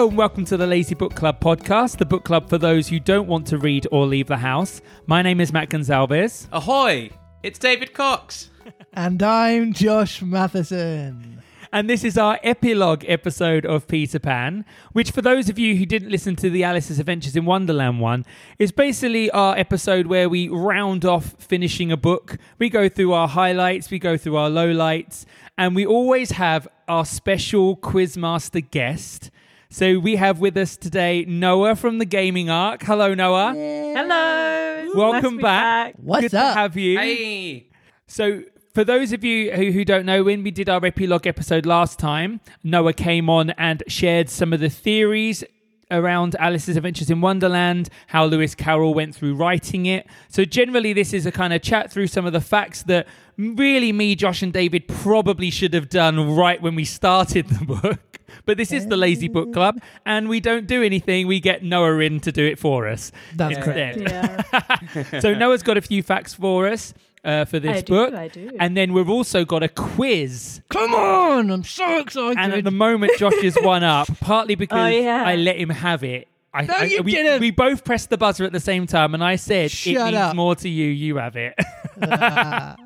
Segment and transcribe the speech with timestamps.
[0.00, 2.98] Hello and welcome to the Lazy Book Club podcast, the book club for those who
[2.98, 4.80] don't want to read or leave the house.
[5.06, 6.48] My name is Matt Gonzalez.
[6.52, 7.10] Ahoy!
[7.42, 8.48] It's David Cox.
[8.94, 11.42] And I'm Josh Matheson.
[11.70, 15.84] And this is our epilogue episode of Peter Pan, which, for those of you who
[15.84, 18.24] didn't listen to the Alice's Adventures in Wonderland one,
[18.58, 22.38] is basically our episode where we round off finishing a book.
[22.58, 25.26] We go through our highlights, we go through our lowlights,
[25.58, 29.30] and we always have our special Quizmaster guest.
[29.72, 32.82] So we have with us today Noah from the Gaming Arc.
[32.82, 33.54] Hello, Noah.
[33.54, 34.90] Hello.
[34.96, 35.94] Welcome Nice to be back.
[35.96, 36.54] What's Good up?
[36.54, 36.98] to have you.
[36.98, 37.68] Hey!
[38.08, 38.42] So,
[38.74, 42.00] for those of you who, who don't know, when we did our epilogue episode last
[42.00, 45.44] time, Noah came on and shared some of the theories
[45.90, 50.06] around Alice's Adventures in Wonderland, how Lewis Carroll went through writing it.
[50.28, 53.92] So, generally, this is a kind of chat through some of the facts that really
[53.92, 58.00] me, Josh, and David probably should have done right when we started the book.
[58.46, 61.26] But this is the Lazy Book Club, and we don't do anything.
[61.26, 63.12] We get Noah in to do it for us.
[63.34, 64.00] That's instead.
[64.00, 68.14] Yeah, so Noah's got a few facts for us uh, for this I do, book.
[68.14, 68.50] I do.
[68.58, 70.60] And then we've also got a quiz.
[70.70, 72.38] Come on, I'm so excited.
[72.38, 75.22] And at the moment, Josh is one up, partly because Oh, yeah.
[75.24, 76.28] I let him have it.
[76.52, 77.40] I, No, I- you we, didn't.
[77.40, 80.16] we both pressed the buzzer at the same time, and I said, It Shut means
[80.16, 80.34] up.
[80.36, 81.54] more to you, you have it.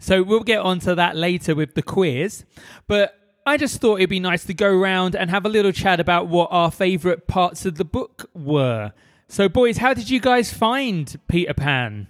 [0.00, 2.44] So we'll get onto that later with the quiz.
[2.86, 5.98] But I just thought it'd be nice to go around and have a little chat
[5.98, 8.92] about what our favourite parts of the book were.
[9.26, 12.06] So, boys, how did you guys find Peter Pan?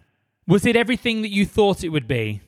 [0.48, 2.40] Was it everything that you thought it would be?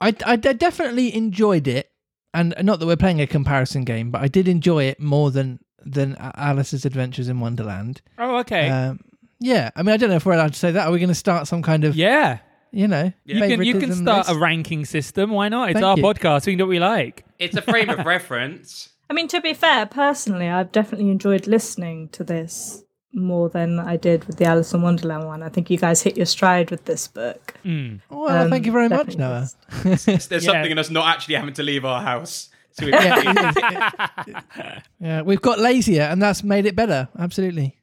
[0.00, 1.90] I, I definitely enjoyed it,
[2.34, 5.60] and not that we're playing a comparison game, but I did enjoy it more than
[5.84, 8.02] than Alice's Adventures in Wonderland.
[8.18, 8.68] Oh, okay.
[8.68, 9.00] Um,
[9.38, 10.86] yeah, I mean, I don't know if we're allowed to say that.
[10.86, 12.40] Are we going to start some kind of, yeah.
[12.70, 15.30] you know, You can, you can favoritism start a ranking system.
[15.30, 15.70] Why not?
[15.70, 16.02] It's Thank our you.
[16.02, 16.46] podcast.
[16.46, 17.24] We can do what we like.
[17.38, 18.90] It's a frame of reference.
[19.10, 23.96] I mean, to be fair, personally, I've definitely enjoyed listening to this more than I
[23.96, 25.42] did with the Alice in Wonderland one.
[25.42, 27.54] I think you guys hit your stride with this book.
[27.64, 29.48] Well, Um, thank you very much, Noah.
[29.84, 30.52] just- There's Yeah.
[30.52, 32.50] something in us not actually having to leave our house.
[32.72, 32.92] So we
[35.00, 37.08] Yeah, we've got lazier, and that's made it better.
[37.18, 37.76] Absolutely.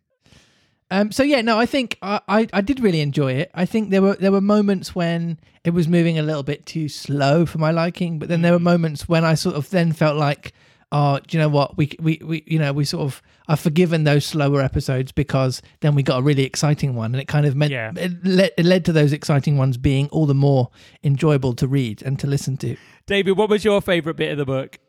[0.89, 3.51] Um, so yeah, no, I think I, I, I did really enjoy it.
[3.53, 6.87] I think there were there were moments when it was moving a little bit too
[6.87, 10.15] slow for my liking, but then there were moments when I sort of then felt
[10.15, 10.53] like,
[10.93, 11.75] oh, do you know what?
[11.77, 15.95] We we, we you know we sort of I've forgiven those slower episodes because then
[15.95, 17.91] we got a really exciting one, and it kind of meant Yeah.
[17.95, 20.69] it, led, it led to those exciting ones being all the more
[21.03, 22.75] enjoyable to read and to listen to.
[23.05, 24.79] David, what was your favourite bit of the book?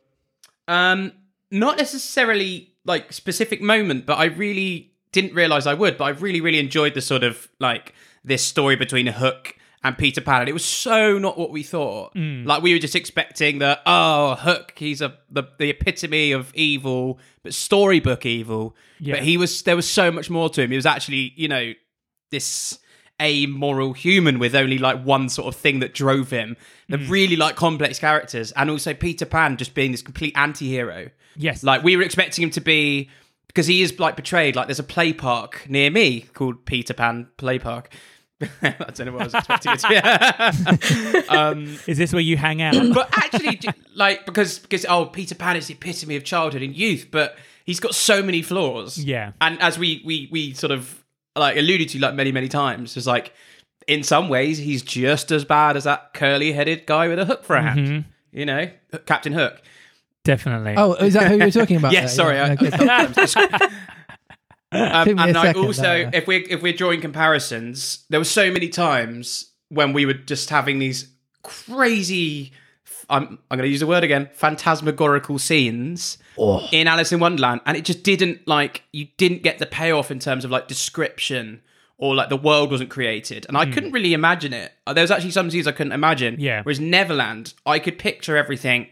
[0.66, 1.12] um,
[1.50, 5.96] not necessarily like specific moment, but I really didn't realize I would.
[5.96, 9.96] But I really, really enjoyed the sort of like this story between a Hook and
[9.96, 10.40] Peter Pan.
[10.40, 12.14] And it was so not what we thought.
[12.14, 12.46] Mm.
[12.46, 13.80] Like we were just expecting that.
[13.86, 18.76] Oh, Hook, he's a the, the epitome of evil, but storybook evil.
[19.00, 19.14] Yeah.
[19.14, 20.70] But he was there was so much more to him.
[20.70, 21.72] He was actually, you know,
[22.30, 22.78] this
[23.20, 26.56] amoral human with only like one sort of thing that drove him.
[26.88, 27.10] They're mm.
[27.10, 31.10] really like complex characters, and also Peter Pan just being this complete anti-hero.
[31.36, 31.62] Yes.
[31.62, 33.10] Like we were expecting him to be
[33.46, 34.56] because he is like betrayed.
[34.56, 37.92] Like there's a play park near me called Peter Pan Play Park.
[38.62, 41.28] I don't know what I was expecting it to be.
[41.28, 42.74] um, Is this where you hang out?
[42.94, 43.60] but actually,
[43.94, 47.80] like because because oh, Peter Pan is the epitome of childhood and youth, but he's
[47.80, 48.96] got so many flaws.
[48.96, 49.32] Yeah.
[49.40, 51.04] and as we we we sort of
[51.34, 53.32] like alluded to like many many times, is like
[53.88, 57.42] in some ways he's just as bad as that curly headed guy with a hook
[57.42, 57.80] for a hand.
[57.80, 58.38] Mm-hmm.
[58.38, 58.70] You know,
[59.06, 59.60] Captain Hook.
[60.22, 60.74] Definitely.
[60.76, 61.92] Oh, is that who you're talking about?
[61.92, 62.26] Yes, there?
[62.26, 62.36] sorry.
[62.36, 63.74] Yeah, I, okay.
[64.72, 66.10] Um, Took me and I also, there.
[66.12, 70.50] if we're if we're drawing comparisons, there were so many times when we were just
[70.50, 71.08] having these
[71.42, 72.52] crazy.
[73.10, 74.28] I'm I'm going to use the word again.
[74.34, 76.68] Phantasmagorical scenes Oh.
[76.70, 80.18] in Alice in Wonderland, and it just didn't like you didn't get the payoff in
[80.18, 81.62] terms of like description
[81.96, 84.72] or like the world wasn't created, and I couldn't really imagine it.
[84.86, 86.36] Uh, There was actually some scenes I couldn't imagine.
[86.38, 86.62] Yeah.
[86.62, 88.88] Whereas Neverland, I could picture everything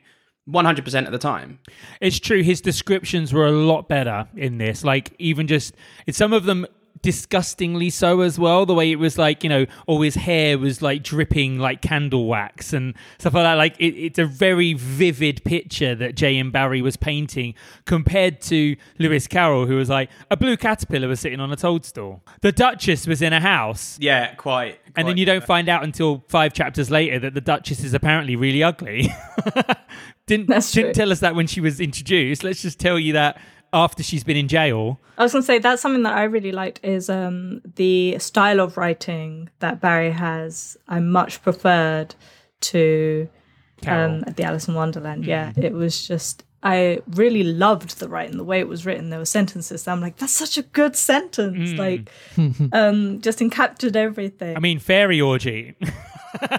[0.46, 1.58] 100 percent of the time.
[2.00, 2.42] It's true.
[2.42, 4.84] His descriptions were a lot better in this.
[4.84, 5.74] Like even just
[6.10, 6.66] some of them
[7.02, 8.66] disgustingly so as well.
[8.66, 12.26] The way it was like you know, all his hair was like dripping like candle
[12.26, 13.54] wax and stuff like that.
[13.54, 16.38] Like it, it's a very vivid picture that J.
[16.38, 16.50] M.
[16.50, 17.54] Barrie was painting
[17.84, 22.22] compared to Lewis Carroll, who was like a blue caterpillar was sitting on a toadstool.
[22.40, 23.98] The Duchess was in a house.
[24.00, 24.80] Yeah, quite.
[24.94, 28.34] And then you don't find out until five chapters later that the Duchess is apparently
[28.34, 29.12] really ugly.
[30.26, 30.94] didn't That's didn't true.
[30.94, 32.42] tell us that when she was introduced.
[32.42, 33.38] Let's just tell you that
[33.76, 34.98] after she's been in jail.
[35.18, 38.60] I was going to say that's something that I really liked is um, the style
[38.60, 40.76] of writing that Barrie has.
[40.88, 42.14] I much preferred
[42.62, 43.28] to
[43.86, 45.24] um, the Alice in Wonderland.
[45.26, 49.10] Yeah, it was just I really loved the writing, the way it was written.
[49.10, 51.72] There were sentences that I'm like, that's such a good sentence.
[51.78, 52.10] Like,
[52.72, 54.56] um, just encaptured everything.
[54.56, 55.76] I mean, fairy orgy.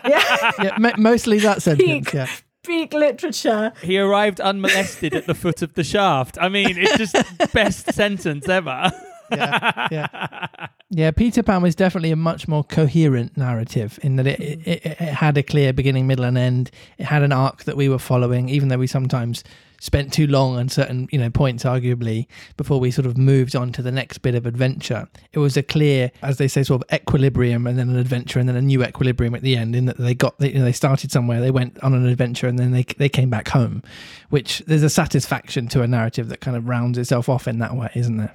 [0.07, 1.85] yeah, mo- mostly that sentence.
[1.85, 2.13] Peak.
[2.13, 2.27] Yeah.
[2.67, 3.71] Peak literature.
[3.81, 6.37] he arrived unmolested at the foot of the shaft.
[6.39, 7.15] I mean, it's just
[7.53, 8.91] best sentence ever.
[9.31, 11.11] yeah, yeah, yeah.
[11.11, 14.67] Peter Pan was definitely a much more coherent narrative in that it, mm.
[14.67, 16.71] it, it, it had a clear beginning, middle, and end.
[16.97, 19.43] It had an arc that we were following, even though we sometimes
[19.79, 23.71] spent too long on certain you know points, arguably, before we sort of moved on
[23.71, 25.07] to the next bit of adventure.
[25.33, 28.47] It was a clear, as they say, sort of equilibrium, and then an adventure, and
[28.47, 29.75] then a new equilibrium at the end.
[29.75, 32.47] In that they got, they, you know, they started somewhere, they went on an adventure,
[32.47, 33.83] and then they they came back home.
[34.29, 37.75] Which there's a satisfaction to a narrative that kind of rounds itself off in that
[37.75, 38.33] way, isn't there?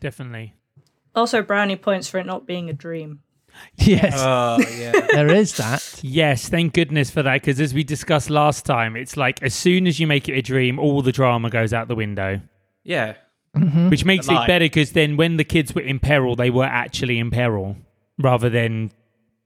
[0.00, 0.54] Definitely.
[1.14, 3.20] Also, brownie points for it not being a dream.
[3.76, 4.14] Yes.
[4.18, 4.92] Oh yeah.
[5.12, 6.00] there is that.
[6.02, 7.40] Yes, thank goodness for that.
[7.40, 10.42] Because as we discussed last time, it's like as soon as you make it a
[10.42, 12.40] dream, all the drama goes out the window,
[12.82, 13.14] yeah.
[13.56, 13.90] Mm-hmm.
[13.90, 14.64] which makes it better.
[14.64, 17.76] Because then when the kids were in peril, they were actually in peril
[18.18, 18.90] rather than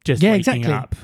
[0.05, 0.73] just Yeah, waking exactly.
[0.73, 0.95] up.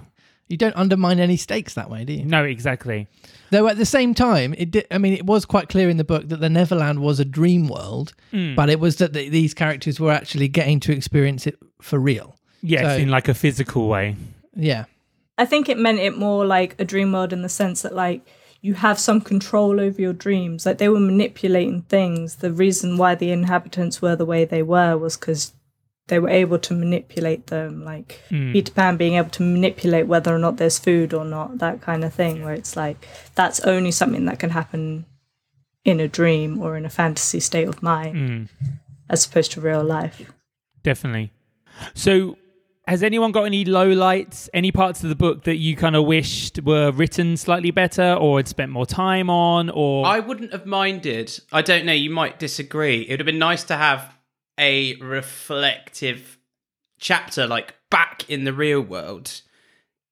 [0.49, 2.25] You don't undermine any stakes that way, do you?
[2.25, 3.06] No, exactly.
[3.50, 6.05] Though at the same time, it did, I mean, it was quite clear in the
[6.05, 8.55] book that the Neverland was a dream world, Hmm.
[8.55, 12.37] but it was that the, these characters were actually getting to experience it for real.
[12.62, 14.17] Yes, So- in like a physical way.
[14.55, 14.85] Yeah.
[15.38, 18.20] I think it meant it more like a dream world in the sense that like
[18.61, 20.64] you have some control over your dreams.
[20.64, 22.37] Like they were manipulating things.
[22.37, 25.52] The reason why the inhabitants were the way they were was because
[26.09, 27.85] they were able to manipulate them.
[27.85, 28.53] Like hmm.
[28.53, 32.05] Peter Pan being able to manipulate whether or not there's food or not, that kind
[32.05, 32.45] of thing.
[32.45, 35.06] Where it's like that's only something that can happen
[35.85, 38.67] in a dream or in a fantasy state of mind, hmm.
[39.09, 40.31] as opposed to real life.
[40.83, 41.33] Definitely.
[41.95, 42.37] So,
[42.87, 44.49] has anyone got any lowlights?
[44.53, 48.39] Any parts of the book that you kind of wished were written slightly better, or
[48.39, 51.39] had spent more time on, or I wouldn't have minded.
[51.50, 51.93] I don't know.
[51.93, 53.03] You might disagree.
[53.03, 54.13] It would have been nice to have
[54.59, 56.39] a reflective
[56.99, 59.41] chapter, like back in the real world,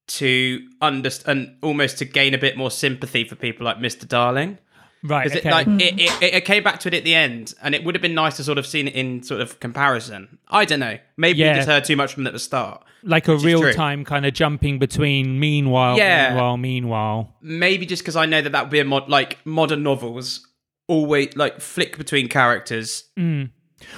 [0.07, 4.57] to understand, almost to gain a bit more sympathy for people like Mister Darling.
[5.03, 5.27] right?
[5.27, 5.39] Okay.
[5.47, 7.95] it like it, it, it came back to it at the end, and it would
[7.95, 10.37] have been nice to sort of seen it in sort of comparison.
[10.49, 10.97] I don't know.
[11.17, 11.53] Maybe Yeah.
[11.53, 12.83] we just heard too much from it at the start.
[13.05, 16.29] like a real time kind of jumping between meanwhile, Yeah.
[16.29, 17.35] meanwhile, meanwhile.
[17.41, 20.47] maybe just because I know that that would be a mod like modern novels
[20.87, 23.49] always like flick between characters, mm.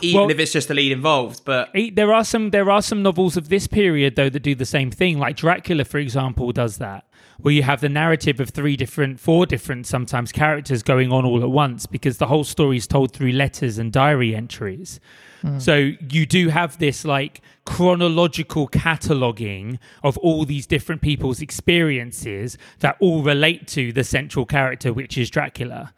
[0.01, 1.41] Even Well- if it's just the lead involved.
[1.45, 4.65] But There are some there are some novels of this period though that do the
[4.65, 5.19] same thing.
[5.19, 7.05] Like Dracula, for example, does that,
[7.39, 11.41] where you have the narrative of three different, four different sometimes characters going on all
[11.43, 14.99] at once because the whole story is told through letters and diary entries.
[15.41, 15.59] Hmm.
[15.59, 22.97] So you do have this like chronological cataloging of all these different people's experiences that
[22.99, 25.93] all relate to the central character, which is Dracula.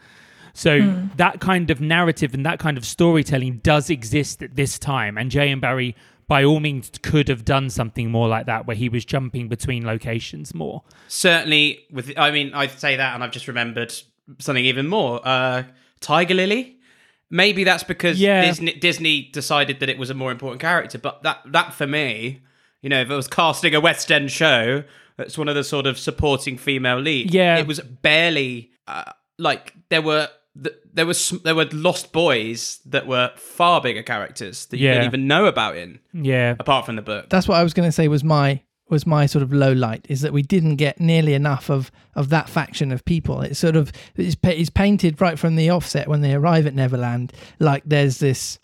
[0.58, 5.16] So that kind of narrative and that kind of storytelling does exist at this time,
[5.16, 5.50] and J.
[5.50, 5.60] M.
[5.60, 5.96] Barrie,
[6.28, 9.86] by all means, could have done something more like that, where he was jumping between
[9.86, 10.82] locations more.
[11.08, 13.94] certainly, with I mean, I say that, and I've just remembered
[14.40, 15.22] something even more.
[15.24, 15.64] Uh,
[16.00, 16.78] Tiger Lily.
[17.30, 18.42] Maybe that's because Yeah.
[18.42, 20.98] Disney, Disney decided that it was a more important character.
[20.98, 22.42] But that that for me,
[22.82, 24.84] you know, if it was casting a West End show,
[25.18, 27.32] that's one of the sort of supporting female lead.
[27.32, 27.58] Yeah.
[27.58, 30.30] it was barely uh, like there were.
[30.64, 34.94] Th- There was there were Lost Boys that were far bigger characters that you Yeah.
[34.96, 37.30] didn't even know about in Yeah, apart from the book.
[37.30, 40.06] That's what I was going to say was my was my sort of low light
[40.08, 43.42] is that we didn't get nearly enough of of that faction of people.
[43.42, 47.34] It's sort of it's, it's painted right from the offset when they arrive at Neverland
[47.60, 48.60] like there's this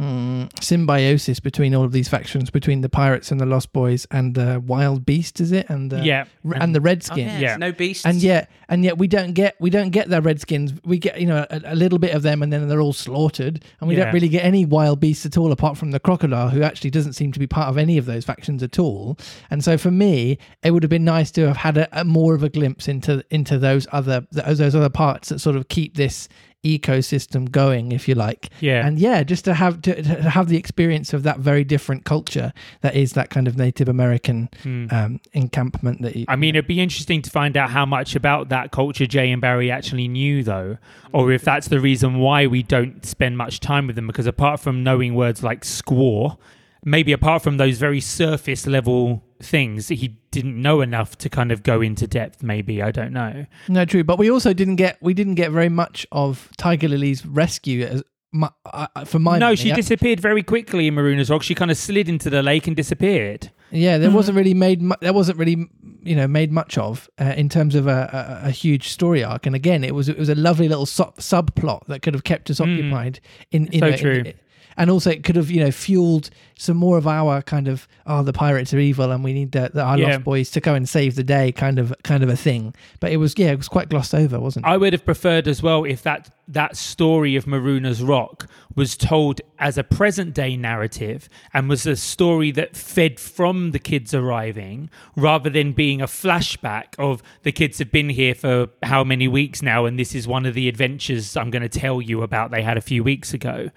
[0.00, 4.34] mm, symbiosis between all of these factions between the pirates and the Lost Boys and
[4.34, 6.24] the Wild Beast is it and the Yeah.
[6.54, 7.40] and the Redskins.
[7.40, 7.56] Yeah.
[7.56, 8.06] no beasts.
[8.06, 11.26] and yet and yet we don't get we don't get their redskins we get you
[11.26, 14.04] know a, a little bit of them and then they're all slaughtered and we Yeah.
[14.04, 17.12] don't really get any wild beasts at all apart from the crocodile who actually doesn't
[17.14, 19.18] seem to be part of any of those factions at all
[19.50, 22.34] and so for me it would have been nice to have had a, a more
[22.34, 26.28] of a glimpse into into those other those other parts that sort of keep this
[26.64, 28.86] ecosystem going if you like Yeah.
[28.86, 32.52] and yeah just to have to, to have the experience of that very different culture
[32.82, 36.80] that is that kind of native american um, encampment that you, I mean, it'd be
[36.80, 39.30] interesting to find out how much about that culture J.
[39.32, 39.40] M.
[39.40, 40.76] Barrie actually knew, though,
[41.12, 44.06] or if that's the reason why we don't spend much time with them.
[44.06, 46.36] Because apart from knowing words like squaw,
[46.84, 51.62] maybe apart from those very surface level things, he didn't know enough to kind of
[51.62, 52.42] go into depth.
[52.42, 53.46] Maybe I don't know.
[53.68, 54.04] No, true.
[54.04, 58.02] But we also didn't get we didn't get very much of Tiger Lily's rescue as
[58.32, 59.56] my, uh, for my no, money.
[59.56, 59.74] she Yeah.
[59.76, 61.42] disappeared very quickly in Marooners Rock.
[61.42, 63.50] She kind of slid into the lake and disappeared.
[63.72, 64.82] Yeah, there wasn't really made.
[64.82, 65.68] mu- There wasn't really
[66.02, 69.46] you know made much of uh, in terms of a, a, a huge story arc.
[69.46, 72.50] And again, it was it was a lovely little sub- subplot that could have kept
[72.50, 73.20] us occupied.
[73.50, 74.32] In, in So a- in- true.
[74.76, 78.22] And also it could have you know fueled some more of our kind of oh
[78.22, 80.08] the pirates are evil and we need the, the our Yeah.
[80.08, 82.74] lost boys to go and save the day kind of kind of a thing.
[83.00, 84.68] But it was yeah it was quite glossed over, wasn't it?
[84.68, 89.40] I would have preferred as well if that that story of Marooners' Rock was told
[89.60, 94.90] as a present day narrative and was a story that fed from the kids arriving
[95.14, 99.62] rather than being a flashback of the kids have been here for how many weeks
[99.62, 102.62] now and this is one of the adventures I'm going to tell you about they
[102.62, 103.70] had a few weeks ago.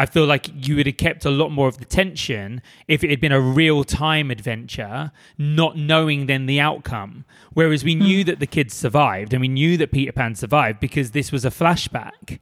[0.00, 3.10] I feel like you would have kept a lot more of the tension if it
[3.10, 7.26] had been a real time adventure, not knowing then the outcome.
[7.52, 8.28] Whereas we knew hmm.
[8.28, 11.50] that the kids survived and we knew that Peter Pan survived because this was a
[11.50, 12.38] flashback.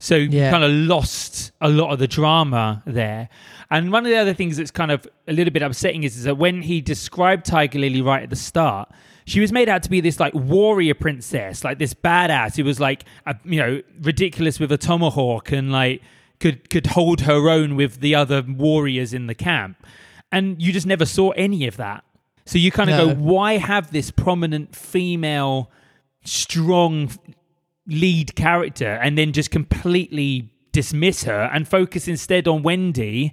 [0.00, 0.50] So you Yeah.
[0.50, 3.28] kind of lost a lot of the drama there.
[3.70, 6.24] And one of the other things that's kind of a little bit upsetting is, is
[6.24, 8.90] that when he described Tiger Lily right at the start,
[9.26, 12.80] she was made out to be this like warrior princess, like this badass who was
[12.80, 16.00] like, a, you know, ridiculous with a tomahawk and like
[16.40, 19.86] could could hold her own with the other warriors in the camp.
[20.32, 22.04] And you just never saw any of that.
[22.46, 23.14] So you kind of No.
[23.14, 25.70] go, why have this prominent female,
[26.24, 27.10] strong
[27.86, 33.32] lead character and then just completely dismiss her and focus instead on Wendy,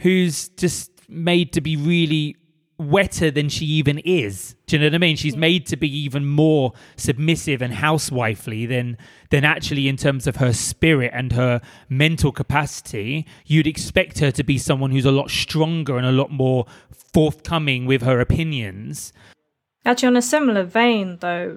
[0.00, 2.36] who's just made to be really
[2.78, 4.54] wetter than she even is.
[4.66, 5.16] Do you know what I mean?
[5.16, 8.98] She's made to be even more submissive and housewifely than
[9.30, 13.26] than actually in terms of her spirit and her mental capacity.
[13.46, 16.66] You'd expect her to be someone who's a lot stronger and a lot more
[17.14, 19.12] forthcoming with her opinions.
[19.84, 21.56] Actually, on a similar vein, though,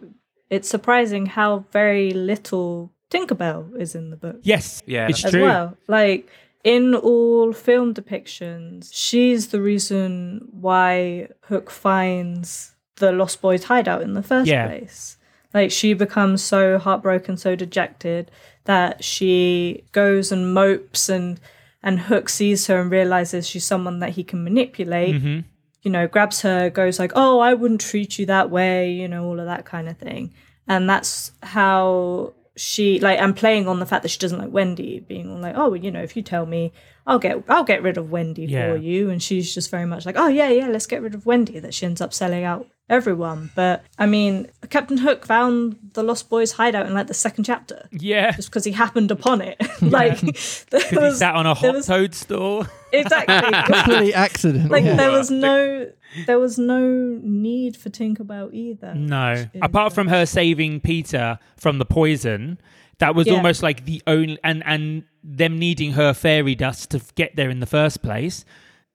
[0.49, 5.41] it's surprising how very little Tinkerbell is in the book Yes, Yeah, it's as true.
[5.43, 5.77] well.
[5.87, 6.29] Like
[6.63, 14.13] in all film depictions, she's the reason why Hook finds the Lost Boys hideout in
[14.13, 14.67] the first Yeah.
[14.67, 15.17] place.
[15.53, 18.29] Like she becomes so heartbroken, so dejected
[18.65, 21.39] that she goes and mopes and
[21.81, 25.39] and Hook sees her and realizes she's someone that he can manipulate hmm
[25.81, 29.23] you know, grabs her, goes like, "Oh, I wouldn't treat you that way," you know,
[29.23, 30.33] all of that kind of thing.
[30.67, 34.99] And that's how she like and playing on the fact that she doesn't like Wendy,
[34.99, 36.71] being like, "Oh, you know, if you tell me,
[37.07, 38.71] I'll get I'll get rid of Wendy Yeah.
[38.73, 41.25] for you." And she's just very much like, "Oh, yeah, yeah, let's get rid of
[41.25, 43.51] Wendy." That she ends up selling out everyone.
[43.55, 47.87] But I mean, Captain Hook found the Lost Boys hideout in like the second chapter
[47.91, 48.31] Yeah.
[48.31, 49.57] just because he happened upon it.
[49.81, 50.19] like
[50.69, 52.65] there Because he sat on a there hot was- toadstool.
[52.91, 54.71] exactly Complete accident.
[54.71, 54.95] like yeah.
[54.95, 55.89] there was no
[56.25, 58.95] there was no need for Tinkerbell either.
[58.95, 59.45] No.
[59.61, 62.59] Apart from her saving Peter from the poison,
[62.97, 63.33] that was Yeah.
[63.35, 67.59] almost like the only and and them needing her fairy dust to get there in
[67.59, 68.43] the first place.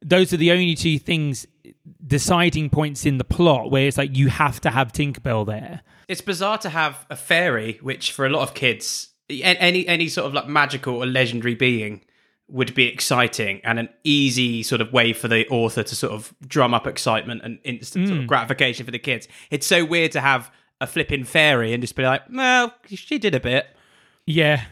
[0.05, 1.47] Those are the only two things
[2.07, 5.81] deciding points in the plot where it's like you have to have Tinkerbell there.
[6.09, 10.27] It's bizarre to have a fairy, which for a lot of kids, any any sort
[10.27, 12.05] of like magical or legendary being
[12.49, 16.35] would be exciting and an easy sort of way for the author to sort of
[16.47, 18.29] drum up excitement and instant sort of mm.
[18.29, 19.27] gratification for the kids.
[19.51, 23.35] It's so weird to have a flipping fairy and just be like, well, she did
[23.35, 23.67] a bit.
[24.27, 24.65] Yeah.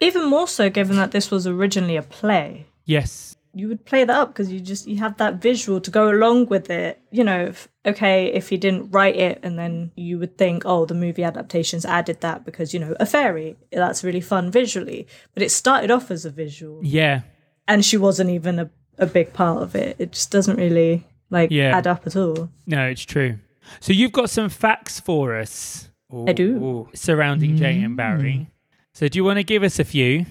[0.00, 2.66] even more so given that this was originally a play.
[2.84, 3.36] Yes.
[3.54, 6.46] You would play that up because you just you have that visual to go along
[6.46, 7.00] with it.
[7.10, 10.86] You know, if, okay, if he didn't write it and then you would think, oh,
[10.86, 15.42] the movie adaptations added that because you know a fairy that's really fun visually, but
[15.42, 17.22] it started off as a visual Yeah.
[17.68, 19.96] and she wasn't even a, a big part of it.
[19.98, 21.76] It just doesn't really like Yeah.
[21.76, 22.48] add up at all.
[22.66, 23.38] No, it's true.
[23.80, 25.88] So you've got some facts for us
[26.28, 26.56] I do.
[26.56, 26.88] Ooh.
[26.94, 27.96] surrounding Jay and mm.
[27.96, 28.48] Barrie.
[28.94, 30.26] So do you want to give us a few?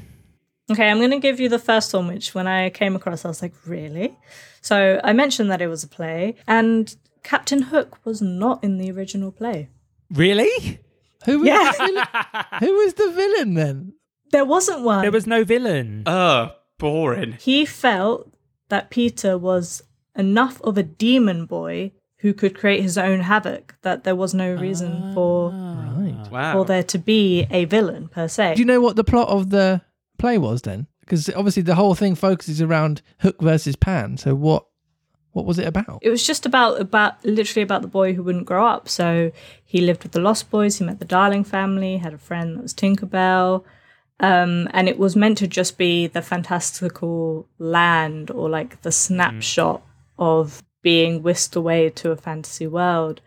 [0.69, 3.27] Okay, I'm going to give you the first one, which when I came across, I
[3.27, 4.17] was like, really?
[4.61, 8.91] So I mentioned that it was a play, and Captain Hook was not in the
[8.91, 9.69] original play.
[10.11, 10.79] Really?
[11.25, 11.71] Who was Yeah.
[11.71, 12.05] the villain?
[12.59, 13.93] Who was the villain then?
[14.31, 15.01] There wasn't one.
[15.01, 16.03] There was no villain.
[16.05, 17.33] Oh, boring.
[17.33, 18.31] he felt
[18.69, 19.83] that Peter was
[20.15, 24.53] enough of a demon boy who could create his own havoc that there was no
[24.53, 26.31] reason for ah, Right.
[26.31, 26.53] Wow.
[26.53, 28.55] for there to be a villain per se.
[28.55, 29.81] Do you know what the plot of the
[30.21, 30.87] play was then?
[31.01, 34.17] Because obviously the whole thing focuses around Hook versus Pan.
[34.17, 34.65] So what
[35.33, 35.99] what was it about?
[36.01, 38.87] it was just about about literally about the boy who wouldn't grow up.
[38.87, 39.31] So
[39.65, 40.77] he lived with the Lost Boys.
[40.77, 41.97] He met the Darling family.
[41.97, 43.63] Had a friend that was Tinkerbell,
[44.19, 49.81] um, and it was meant to just be the fantastical land or like the snapshot
[50.19, 53.21] of being whisked away to a fantasy world.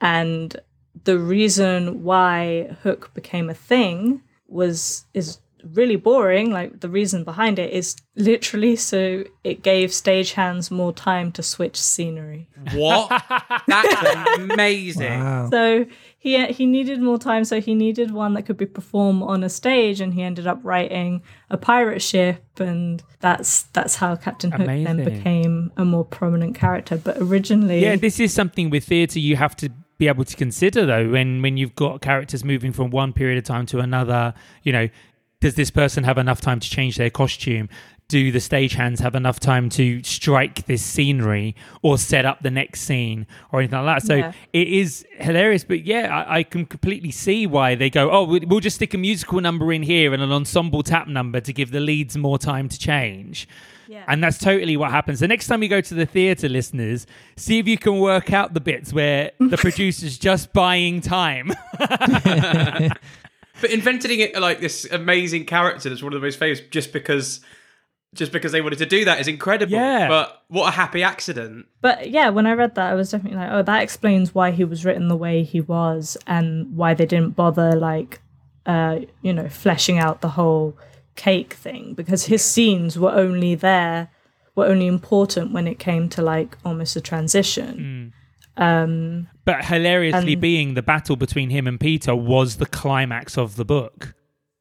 [0.00, 0.56] And
[1.04, 5.38] the reason why Hook became a thing was is
[5.74, 6.50] really boring.
[6.50, 11.80] Like the reason behind it is literally so it gave stagehands more time to switch
[11.80, 12.48] scenery.
[12.72, 13.08] What?
[13.66, 15.20] That's amazing.
[15.20, 15.50] Wow.
[15.50, 15.86] So
[16.18, 19.48] he he needed more time, so he needed one that could be performed on a
[19.48, 24.66] stage, and he ended up writing a pirate ship, and that's that's how Captain Hook
[24.66, 26.96] then became a more prominent character.
[26.96, 30.84] But originally, Yeah, this is something with theatre you have to be able to consider
[30.84, 34.34] though when when you've got characters moving from one period of time to another.
[34.62, 34.88] You know,
[35.46, 37.68] does this person have enough time to change their costume?
[38.08, 42.80] Do the stagehands have enough time to strike this scenery or set up the next
[42.82, 44.06] scene or anything like that?
[44.06, 44.32] So Yeah.
[44.52, 48.10] it is hilarious, but yeah, I, I can completely see why they go.
[48.10, 51.40] Oh, we- we'll just stick a musical number in here and an ensemble tap number
[51.40, 53.48] to give the leads more time to change.
[53.88, 54.02] Yeah.
[54.08, 55.20] And that's totally what happens.
[55.20, 58.52] The next time you go to the theatre, listeners, see if you can work out
[58.54, 61.52] the bits where the producer's just buying time.
[63.60, 67.40] But inventing it like this amazing character that's one of the most famous just because
[68.14, 69.72] just because they wanted to do that is incredible.
[69.72, 70.08] Yeah.
[70.08, 71.66] But what a happy accident.
[71.80, 74.64] But yeah, when I read that, I was definitely like, oh, that explains why he
[74.64, 78.20] was written the way he was and why they didn't bother, like,
[78.64, 80.76] uh, you know, fleshing out the whole
[81.14, 84.08] cake thing because his scenes were only there,
[84.54, 88.12] were only important when it came to like almost a transition.
[88.56, 93.56] Um, but hilariously, And- being the battle between him and Peter was the climax of
[93.56, 94.14] the book.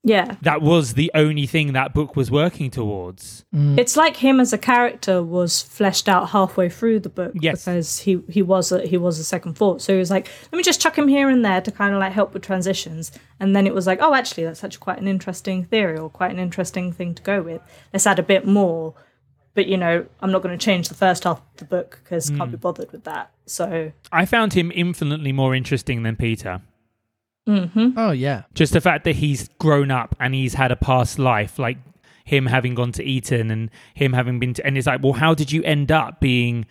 [0.07, 3.43] yeah, That was the only thing that book was working towards.
[3.53, 7.65] it's like him as a character was fleshed out halfway through the book Yes.
[7.65, 9.81] because he he was a, he was a second thought.
[9.81, 11.99] So he was like, let me just chuck him here and there to kind of
[11.99, 13.11] like help with transitions.
[13.39, 16.29] And then it was like, oh, actually, that's actually quite an interesting theory or quite
[16.31, 17.61] an interesting thing to go with.
[17.91, 18.93] Let's add a bit more.
[19.55, 22.29] But you know, I'm not going to change the first half of the book because
[22.29, 22.61] can't be hmm.
[22.61, 23.31] bothered with that.
[23.47, 26.61] So I found him infinitely more interesting than Peter.
[27.47, 27.91] Mm-hmm.
[27.97, 28.43] Oh yeah.
[28.53, 31.77] Just the fact that he's grown up and he's had a past life, like
[32.25, 35.33] him having gone to Eton and him having been to, and it's like, well, how
[35.33, 36.65] did you end up being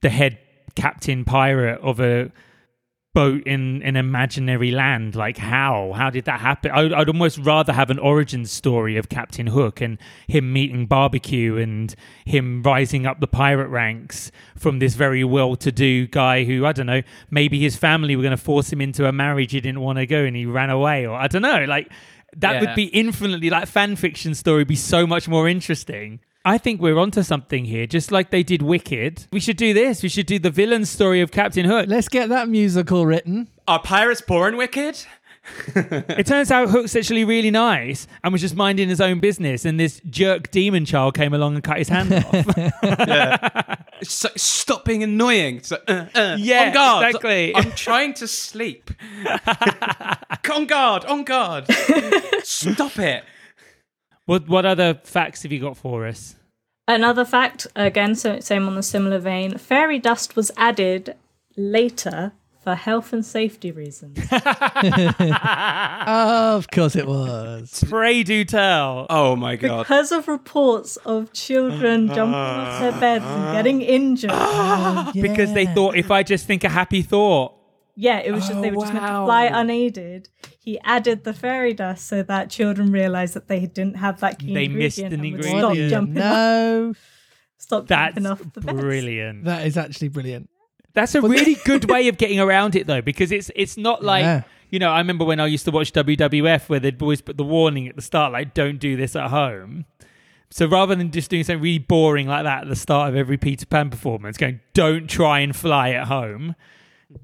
[0.00, 0.38] the head
[0.74, 2.30] captain pirate of a
[3.16, 5.14] boat in an imaginary land?
[5.16, 5.92] Like, how?
[5.96, 6.70] How did that happen?
[6.70, 9.96] I, I'd almost rather have an origin story of Captain Hook and
[10.28, 11.94] him meeting barbecue and
[12.26, 17.02] him rising up the pirate ranks from this very well-to-do guy who I don't know,
[17.30, 20.06] maybe his family were going to force him into a marriage he didn't want to
[20.06, 21.90] go and he ran away, or I don't know, like.
[22.38, 22.60] That Yeah.
[22.68, 26.20] would be infinitely like fan fiction story would be so much more interesting.
[26.46, 29.26] I think we're onto something here, just like they did Wicked.
[29.32, 30.00] We should do this.
[30.04, 31.86] We should do the villain story of Captain Hook.
[31.88, 33.48] Let's get that musical written.
[33.66, 34.96] Are pirates born wicked?
[35.74, 39.78] It turns out Hook's actually really nice and was just minding his own business, and
[39.78, 42.32] this jerk demon child came along and cut his hand off.
[43.98, 45.56] It's like, stop being annoying.
[45.56, 47.06] It's like, uh, uh, Yeah, on guard.
[47.06, 47.56] exactly.
[47.56, 48.90] I'm trying to sleep.
[50.52, 51.66] on guard, on guard.
[52.44, 53.24] Stop it.
[54.26, 56.36] What what other facts have you got for us?
[56.88, 61.16] Another fact, again, so same on the similar vein, fairy dust was added
[61.56, 62.32] later
[62.66, 64.18] for health and safety reasons.
[64.32, 67.84] of course it was.
[67.88, 69.06] Pray do tell.
[69.08, 69.84] Oh my god.
[69.84, 73.86] because of reports of children uh, jumping off their uh, beds and getting uh.
[73.86, 74.30] injured.
[74.38, 77.54] Oh, because they thought if I just think a happy thought,
[77.94, 80.28] Yeah, it was just they were just meant to fly unaided.
[80.66, 84.52] He added the fairy dust so that children realized that they didn't have that key
[84.52, 85.60] They missed ingredient an ingredient.
[85.60, 86.94] Stop jumping, off, No,
[87.56, 88.80] stop that's jumping off the beds.
[88.80, 89.44] brilliant.
[89.44, 90.50] that is actually brilliant.
[90.92, 94.22] That's a really good way of getting around it, though, because it's it's not like
[94.24, 94.42] Yeah.
[94.70, 94.90] you know.
[94.90, 97.94] I remember when I used to watch WWF, where they'd always put the warning at
[97.96, 99.84] the start, like "Don't do this at home."
[100.50, 103.36] So rather than just doing something really boring like that at the start of every
[103.36, 106.54] Peter Pan performance, going "Don't try and fly at home,"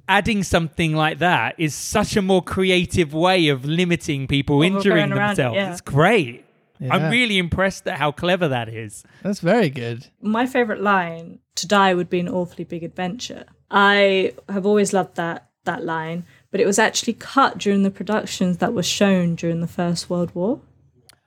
[0.08, 5.08] adding something like that is such a more creative way of limiting people Of injuring
[5.08, 5.56] going around themselves.
[5.56, 5.72] yeah.
[5.72, 6.44] It's great.
[6.78, 6.94] Yeah.
[6.94, 9.04] I'm really impressed at how clever that is.
[9.22, 10.06] That's very good.
[10.20, 15.16] My favorite line, "To die would be an awfully big adventure." I have always loved
[15.16, 19.60] that that line, but it was actually cut during the productions that were shown during
[19.60, 20.60] the First World War.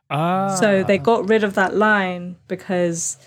[0.09, 3.17] Ah, So they got rid of that line because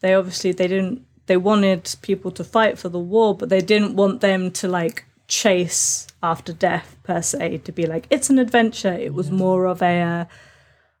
[0.00, 3.94] they obviously they didn't they wanted people to fight for the war, but they didn't
[3.96, 8.92] want them to like chase after death per se to be like it's an adventure.
[8.92, 10.24] It was more of a uh,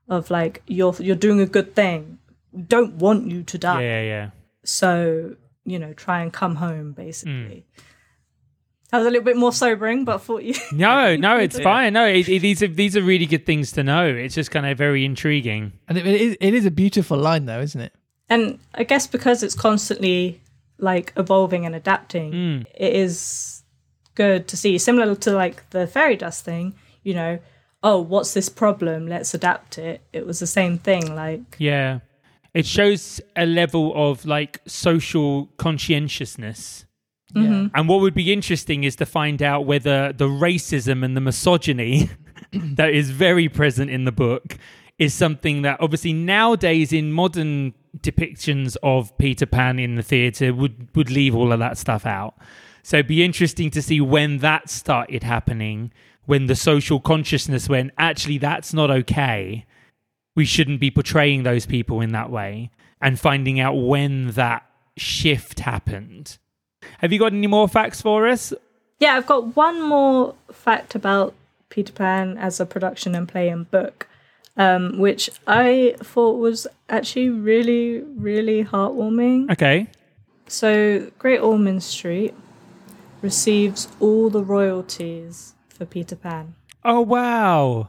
[0.08, 2.18] of like you're you're doing a good thing.
[2.52, 3.82] We don't want you to die.
[3.82, 4.30] yeah, yeah.
[4.64, 7.66] So, you know, try and come home basically.
[8.90, 11.94] That was a little bit more sobering, but I thought you No, no, it's fine.
[11.94, 14.06] No, it, it- these are these are really good things to know.
[14.06, 15.72] It's just kind of very intriguing.
[15.88, 17.92] And it, it, is, it is a beautiful line, though, isn't it?
[18.32, 20.40] And I guess because it's constantly
[20.78, 22.62] like evolving and adapting, hmm.
[22.74, 23.62] it is
[24.14, 24.78] good to see.
[24.78, 27.38] Similar to like the fairy dust thing, you know,
[27.82, 29.06] oh, what's this problem?
[29.06, 30.00] Let's adapt it.
[30.14, 31.14] It was the same thing.
[31.14, 32.00] Like, Yeah.
[32.54, 36.84] It shows a level of like social conscientiousness.
[37.34, 37.52] Mm-hmm.
[37.52, 37.68] Yeah.
[37.74, 42.10] And what would be interesting is to find out whether the racism and the misogyny
[42.52, 44.58] that is very present in the book
[44.98, 50.88] is something that obviously nowadays in modern depictions of Peter Pan in the theatre would,
[50.94, 52.34] would leave all of that stuff out.
[52.82, 55.92] So it'd be interesting to see when that started happening,
[56.24, 59.66] when the social consciousness went, actually, that's not okay.
[60.34, 64.64] We shouldn't be portraying those people in that way, and finding out when that
[64.96, 66.38] shift happened.
[66.98, 68.52] Have you got any more facts for us?
[69.02, 71.34] yeah, I've got one more fact about
[71.70, 74.06] Peter Pan as a production and play and book,
[74.56, 79.50] um, which I thought was actually really, really heartwarming.
[79.50, 79.88] Okay.
[80.46, 82.34] So, Great Ormond Street
[83.22, 86.54] receives all the royalties for Peter Pan.
[86.84, 87.88] Oh wow.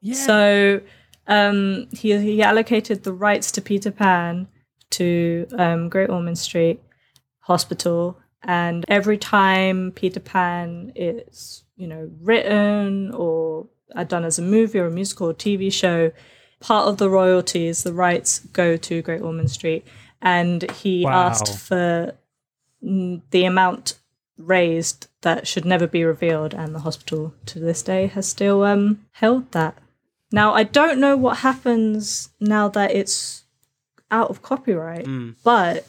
[0.00, 0.14] Yeah.
[0.14, 0.80] So
[1.26, 4.48] um, he he allocated the rights to Peter Pan
[4.90, 6.82] to um, Great Ormond Street
[7.40, 14.42] Hospital, and every time Peter Pan is you know written or uh, done as a
[14.42, 16.12] movie or a musical or TV show,
[16.60, 19.86] part of the royalties, the rights go to Great Ormond Street,
[20.22, 21.28] and he Wow.
[21.28, 22.14] asked for
[22.84, 23.98] mm, the amount
[24.36, 29.04] raised that should never be revealed, and the hospital to this day has still um,
[29.12, 29.76] held that.
[30.32, 33.44] Now, I don't know what happens now that it's
[34.10, 35.06] out of copyright,
[35.44, 35.86] but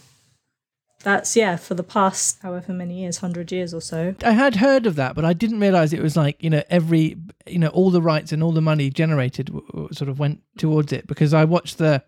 [1.04, 4.16] that's, yeah, for the past however many years, 100 years or so.
[4.24, 7.18] I had heard of that, but I didn't realize it was like you know every
[7.48, 10.42] you know all the rights and all the money generated w- w- sort of went
[10.58, 12.04] towards it because I watched the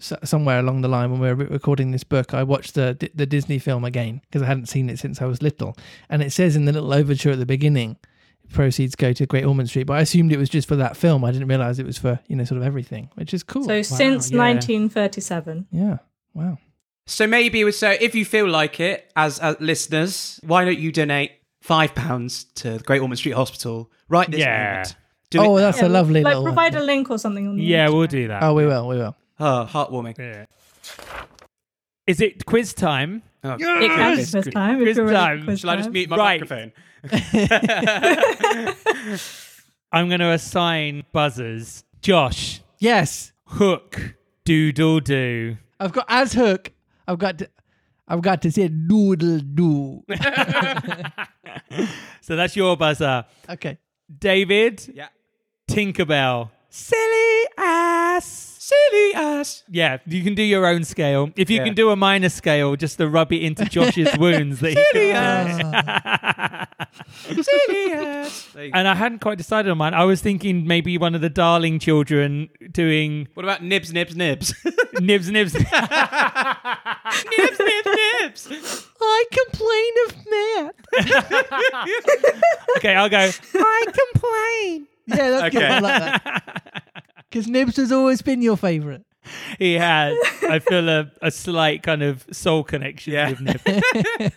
[0.00, 3.58] somewhere along the line when we were recording this book I watched the the Disney
[3.58, 5.74] film again because I hadn't seen it since I was little
[6.10, 7.96] and it says in the little overture at the beginning
[8.52, 11.24] proceeds go to Great Ormond Street but I assumed it was just for that film
[11.24, 13.80] I didn't realize it was for you know sort of everything which is cool So,
[13.80, 14.36] since yeah.
[14.38, 15.68] 1937.
[15.70, 15.96] yeah
[16.34, 16.58] wow
[17.08, 20.78] So maybe it was so if you feel like it as, as listeners, why don't
[20.78, 24.72] you donate five pounds to the Great Ormond Street Hospital right this Yeah.
[24.72, 24.96] moment?
[25.30, 25.88] Do oh it that's now.
[25.88, 28.42] a lovely Like, little provide a link or something on the Yeah, we'll do that.
[28.42, 30.18] oh we will we will oh, heartwarming.
[30.18, 30.46] Yeah.
[32.06, 33.22] Is it quiz time?
[33.44, 34.30] Oh, It counts Yes.
[34.30, 34.76] quiz time.
[34.78, 35.44] Quiz if you're ready for time.
[35.44, 36.40] quiz Shall I just mute my Right.
[36.40, 36.72] microphone?
[39.92, 41.84] I'm going to assign buzzers.
[42.02, 44.14] Josh, yes hook,
[44.44, 45.56] doodle do.
[45.80, 46.72] I've got as hook
[47.06, 47.50] I've got to
[48.08, 50.02] I've got to say doodle do.
[52.20, 53.24] So that's your buzzer.
[53.48, 53.78] okay
[54.18, 55.08] David, yeah.
[55.68, 56.50] Tinkerbell.
[56.78, 58.42] Silly ass.
[58.58, 59.62] Silly ass.
[59.70, 61.30] Yeah, you can do your own scale.
[61.36, 61.64] If you Yeah.
[61.64, 64.60] can do a minor scale, just to rub it into Josh's wounds.
[64.60, 66.68] That Silly can- ass.
[67.46, 68.48] Silly ass.
[68.56, 68.78] There you go.
[68.78, 69.94] and I hadn't quite decided on mine.
[69.94, 74.52] I was thinking maybe one of the darling children doing What about nibs, nibs, nibs?
[75.00, 75.54] nibs, nibs.
[75.54, 75.64] nibs,
[77.58, 78.86] nibs, nibs.
[79.00, 80.74] I complain of Matt.
[82.78, 83.30] okay, I'll go.
[83.54, 84.86] I complain.
[85.06, 85.62] Yeah, that's good.
[85.62, 85.66] Okay.
[85.74, 86.82] I like that.
[87.30, 89.02] Because Nibs has always been your favourite.
[89.58, 90.16] He has.
[90.44, 93.30] I feel a, a slight kind of soul connection Yeah.
[93.30, 94.32] with Nib.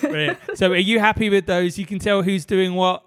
[0.00, 0.38] Brilliant.
[0.54, 1.78] So, are you happy with those?
[1.78, 3.04] You can tell who's doing what.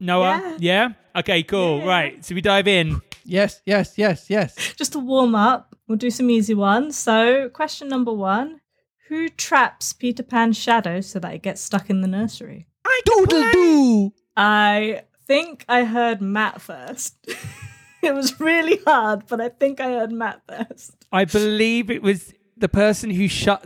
[0.00, 0.56] Noah.
[0.60, 0.90] Yeah.
[1.16, 1.42] Okay.
[1.42, 1.78] Cool.
[1.78, 1.86] Yeah.
[1.86, 2.24] Right.
[2.24, 3.00] So we dive in.
[3.24, 4.54] Yes, yes, yes, yes.
[4.76, 6.96] Just to warm up, we'll do some easy ones.
[6.96, 8.60] So, question number one
[9.08, 12.66] Who traps Peter Pan's shadow so that it gets stuck in the nursery?
[12.86, 14.12] I Doodle doo.
[14.36, 17.16] I think I heard Matt first.
[18.02, 20.94] it was really hard, but I think I heard Matt first.
[21.12, 23.64] I believe it was the person who shut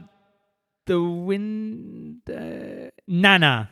[0.87, 2.87] the window.
[2.87, 3.71] Uh, Nana.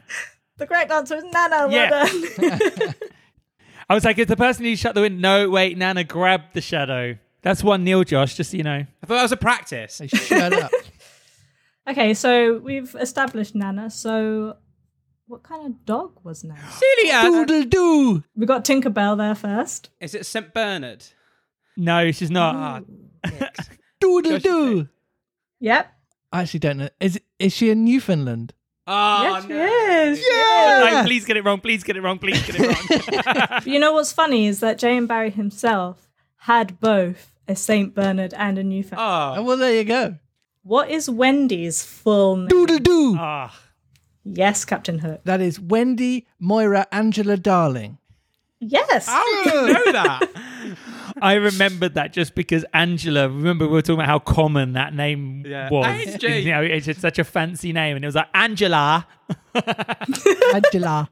[0.59, 1.69] The correct answer is Nana.
[1.69, 1.91] Well Yeah.
[1.91, 2.95] done.
[3.89, 5.21] I was like, it's the person who shut the window.
[5.21, 5.77] No, wait.
[5.79, 7.17] Nana grabbed the shadow.
[7.43, 8.35] That's one nil, Josh.
[8.35, 8.79] Just so you know.
[9.03, 9.99] I thought that was a practice.
[9.99, 10.73] Hey, shut up.
[11.89, 13.89] okay, so we've established Nana.
[13.91, 14.57] So,
[15.27, 16.61] what kind of dog was Nana?
[16.71, 17.25] Silly ass.
[17.25, 18.25] Doodle doo.
[18.37, 19.91] We got Tinkerbell there first.
[20.01, 20.53] Is it St.
[20.55, 21.05] Bernard?
[21.77, 22.85] No, she's not.
[23.25, 23.31] Ah,
[24.01, 24.89] Doodle doo!
[25.61, 25.93] Yep.
[26.33, 26.89] I actually don't know.
[27.01, 28.53] Is is she in Newfoundland?
[28.89, 29.65] Oh, yes, she no.
[29.65, 30.25] is.
[30.31, 30.91] Yeah.
[30.93, 31.61] No, please get it wrong.
[31.61, 32.19] Please get it wrong.
[32.19, 33.63] Please get it wrong.
[33.73, 35.07] You know what's funny is that J.M.
[35.09, 36.09] Barrie himself
[36.39, 39.39] had both a Saint Bernard and a Newfoundland.
[39.39, 40.17] Oh, Oh, well, there you go.
[40.63, 42.49] What is Wendy's full name?
[42.49, 43.17] Doodle doo.
[43.19, 43.59] Ah,
[44.29, 45.21] Yes, Captain Hook.
[45.25, 47.99] That is Wendy Moira Angela Darling.
[48.59, 49.07] Yes.
[49.07, 50.29] how do you know that?
[51.23, 53.29] I remembered that just because Angela.
[53.29, 55.69] Remember, we were talking about how common that name Yeah.
[55.71, 55.87] was.
[55.87, 56.43] AJ.
[56.43, 59.07] You know, it's just such a fancy name, and it was like Angela.
[60.55, 61.09] Angela.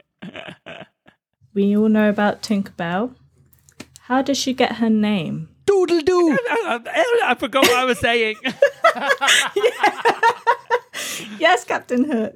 [1.55, 3.15] we all know about Tinkerbell.
[4.01, 5.49] How does she get her name?
[5.67, 6.37] Doodle doo.
[6.49, 8.37] I forgot what I was saying.
[11.39, 12.35] Yes, Captain Hook.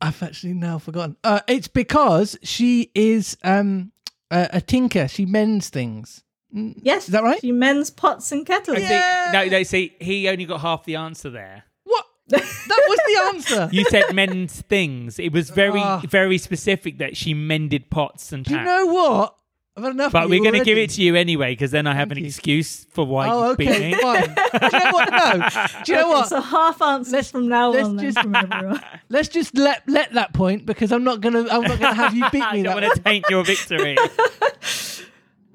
[0.00, 1.16] I've actually now forgotten.
[1.24, 3.92] Uh, it's because she is um
[4.30, 5.08] a, a tinker.
[5.08, 6.22] She mends things.
[6.52, 7.40] Yes, Is that right?
[7.40, 8.78] She mends pots and kettles.
[8.78, 9.30] Yeah.
[9.32, 9.62] no, no.
[9.62, 11.64] See, he only got half the answer there.
[11.84, 12.04] What?
[12.28, 13.68] That was the answer.
[13.76, 15.18] You said mends things.
[15.18, 16.00] It was very, Ah.
[16.08, 19.36] very specific that she mended pots and Do you know what?
[19.76, 20.12] I've had enough.
[20.12, 22.18] But of we're going to give it to you anyway, because then I have Thank
[22.18, 22.28] an you.
[22.28, 24.00] excuse for why Oh, you beat okay, me.
[24.00, 24.22] fine.
[24.34, 25.10] Do you know what?
[25.12, 25.48] No.
[25.84, 26.28] Do you know what?
[26.28, 28.80] So half answers Let's- from now let's on just- from.
[29.10, 32.24] Let's just let let that point because I'm not gonna I'm not gonna have you
[32.32, 32.42] beat me.
[32.42, 32.62] I me.
[32.62, 33.96] don't That want to taint your victory.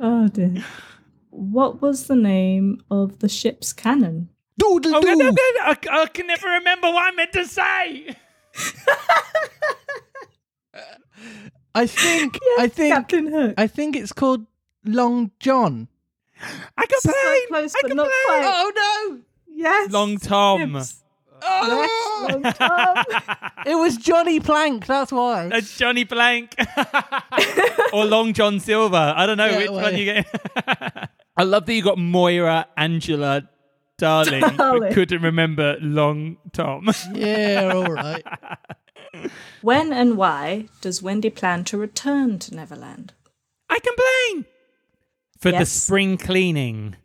[0.03, 0.63] Oh dear.
[1.29, 4.29] What was the name of the ship's cannon?
[4.57, 5.15] Doodle I'm doo.
[5.15, 8.15] gonna, oh, I, I can never remember what I meant to say.
[11.75, 13.53] I think I think Captain Hook.
[13.57, 14.45] I think it's called
[14.85, 15.87] Long John.
[16.77, 17.39] I can so play.
[17.49, 18.13] close, I but can not play.
[18.25, 18.43] quite.
[18.45, 18.71] Oh
[19.11, 19.19] no!
[19.47, 19.91] yes.
[19.91, 20.73] Long Tom.
[20.73, 21.03] Yes,
[21.41, 21.87] no!
[22.29, 23.03] Long Tom.
[23.67, 24.87] It was Johnny Plank.
[24.87, 25.47] That's why.
[25.49, 26.55] That's Johnny Plank
[27.93, 29.13] or Long John Silver.
[29.15, 31.09] I don't know Yeah, which well, one you get.
[31.37, 33.47] I love that you got Moira Angela
[33.99, 34.93] Darling, but Darling.
[34.93, 36.89] couldn't remember Long Tom.
[37.13, 38.23] Yeah, all right.
[39.61, 43.13] When and why does Wendy plan to return to Neverland?
[43.69, 44.45] I complain
[45.39, 46.95] for the spring cleaning.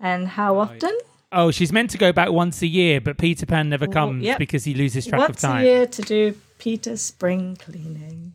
[0.00, 0.96] And how often?
[1.30, 4.38] Oh, she's meant to go back once a year, but Peter Pan never comes yep.
[4.38, 5.62] because he loses track of Once time.
[5.62, 8.34] a year to do Peter's spring cleaning,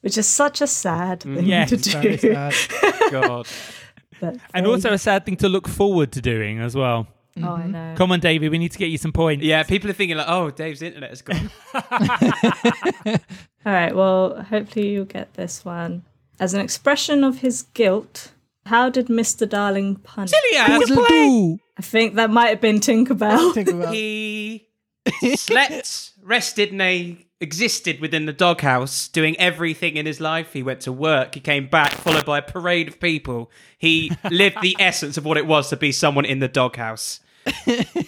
[0.00, 1.36] which is such a sad mm.
[1.36, 2.32] thing yes, to Very do.
[2.32, 2.54] sad.
[3.12, 3.46] God.
[4.20, 7.06] but And very- also a sad thing to look forward to doing as well.
[7.38, 7.70] Oh, I mm-hmm.
[7.72, 7.94] know.
[7.96, 9.44] Come on, Davey, we need to get you some points.
[9.44, 11.50] Yeah, people are thinking like, oh, Dave's internet is gone.
[13.66, 13.94] All right.
[13.94, 16.04] Well, hopefully you'll get this one.
[16.38, 18.32] As an expression of his guilt,
[18.66, 19.48] how did Mr.
[19.48, 20.32] Darling punish?
[20.52, 21.58] yeah, Doodle doo.
[21.76, 23.54] I think that might have been Tinkerbell.
[23.54, 24.68] Think about he
[25.36, 30.52] slept, rested, and he existed within the doghouse, doing everything in his life.
[30.52, 33.50] He went to work, he came back, followed by a parade of people.
[33.78, 37.20] He lived the essence of what it was to be someone in the doghouse.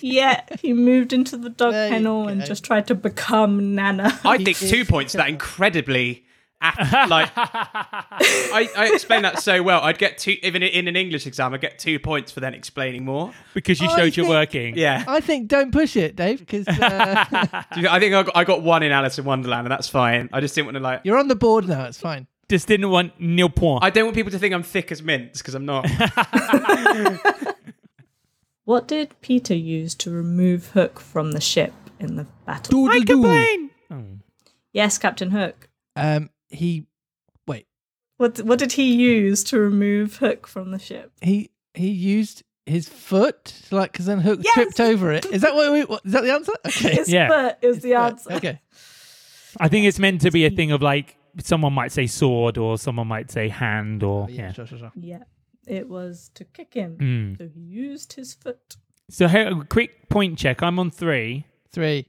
[0.00, 4.18] yeah, he moved into the dog There kennel and just tried to become Nana.
[4.24, 6.25] I think two points that incredibly.
[6.60, 9.80] Ath- like I, I explained that so well.
[9.82, 11.54] I'd get two even in an English exam.
[11.54, 13.32] I'd get two points for then explaining more.
[13.54, 14.76] Because you I showed you're think- working.
[14.76, 16.72] Yeah, I think don't push it, Dave, because uh,
[17.30, 17.64] I
[18.00, 20.28] think I got, I got one in Alice in Wonderland, and that's fine.
[20.32, 21.00] I just didn't want to like.
[21.04, 21.84] you're on the board now.
[21.84, 22.26] It's fine.
[22.48, 23.82] Just didn't want nil point.
[23.82, 25.86] I don't want people to think I'm thick as mints because I'm not.
[28.64, 32.88] What did Peter use to remove Hook from the ship in the battle?
[32.88, 33.12] I Doodle doo.
[33.22, 33.70] complain.
[33.92, 34.04] Oh.
[34.72, 35.68] Yes, Captain Hook.
[35.94, 36.86] Um, he
[37.46, 37.66] wait.
[38.16, 41.12] What what did he use to remove Hook from the ship?
[41.20, 44.54] He he used his foot, like, because then Hook Yes!
[44.54, 45.24] tripped over it.
[45.26, 45.70] Is that what?
[45.72, 46.52] We, what is that the answer?
[46.66, 46.94] Okay.
[46.96, 47.28] His Yeah.
[47.28, 48.32] foot is the answer.
[48.32, 48.60] Okay.
[49.60, 52.76] I think it's meant to be a thing of like someone might say sword or
[52.78, 54.52] someone might say hand or yeah.
[54.52, 54.92] Sure, sure, sure.
[54.96, 55.22] Yeah,
[55.66, 56.96] it was to kick him.
[56.98, 57.38] Mm.
[57.38, 58.76] So he used his foot.
[59.10, 60.62] So hey, a quick point check.
[60.62, 61.46] I'm on three.
[61.70, 62.06] Three.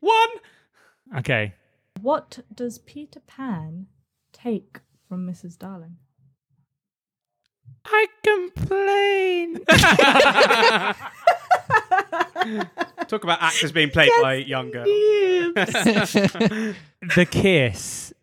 [1.17, 1.53] Okay.
[2.01, 3.87] What does Peter Pan
[4.47, 5.57] take from Mrs.
[5.57, 5.97] Darling?
[7.85, 9.59] I complain.
[13.07, 14.83] Talk about actors being played by young younger.
[17.15, 18.13] the kiss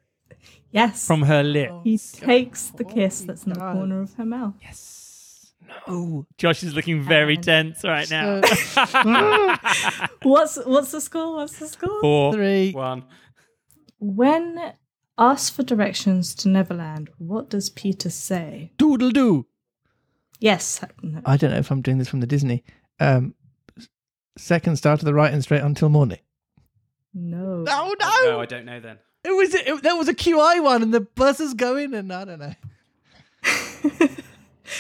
[0.70, 1.06] yes.
[1.06, 1.74] from her lips.
[1.84, 3.74] he takes the kiss that's in the God.
[3.74, 4.54] corner of her mouth.
[4.62, 5.52] Yes.
[5.88, 6.24] Oh.
[6.38, 8.40] Josh is looking very And- tense right now.
[10.22, 11.37] What's what's the score?
[11.37, 12.00] What's the score?
[12.00, 13.04] Four, three, one.
[13.98, 14.72] When
[15.18, 18.72] asked for directions to Neverland, what does Peter say?
[18.79, 19.46] Doodle doo.
[20.40, 20.81] Yes.
[21.03, 21.20] no.
[21.24, 22.64] I don't know if I'm doing this from the Disney.
[23.00, 23.35] Um,
[24.37, 26.18] second star to the right and straight until morning.
[27.14, 27.64] No.
[27.68, 28.98] Oh No, No, I don't know then.
[29.22, 32.24] It was it, there was a QI one and the bus is going and I
[32.24, 32.55] don't know.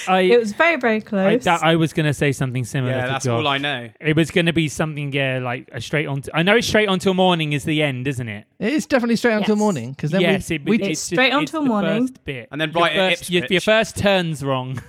[0.08, 1.44] I, It was very, very I, close.
[1.44, 2.92] that, I was going to say something similar.
[2.92, 3.38] Yeah, to that's Josh.
[3.38, 3.90] all I know.
[4.00, 6.22] It was going to be something, yeah, like a straight on.
[6.32, 8.46] I know it's straight on till morning is the end, isn't it?
[8.58, 9.60] It is definitely straight until Yes.
[9.60, 12.08] morning because then yes, we, it, we it's, It's just- straight on it's till morning.
[12.08, 14.80] first bit, And then Your right at first, your, your first turn's wrong.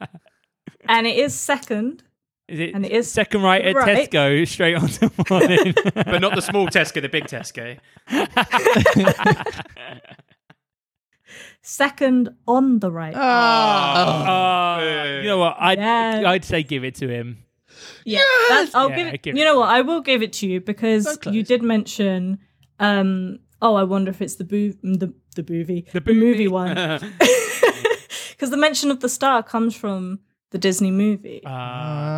[0.88, 2.02] and it is second.
[2.48, 4.10] Is it, And it is second right at right.
[4.10, 5.72] Tesco, straight on till morning.
[5.94, 7.78] but not the small Tesco, the big Tesco.
[11.62, 13.14] Second on the right.
[13.16, 14.78] Ah.
[14.80, 15.56] Oh, you know what?
[15.58, 16.24] I'd, Yes.
[16.24, 17.38] I'd say give it to him.
[18.04, 19.22] Yeah, that's, I'll Yeah, give it.
[19.22, 19.68] give you it know what?
[19.68, 22.38] I will give it to you because So you did mention
[22.78, 26.16] um, oh, I wonder if it's the boo the the movie the, boovie.
[26.18, 26.74] movie one
[28.30, 31.50] because the mention of the star comes from the Disney movie, Ah,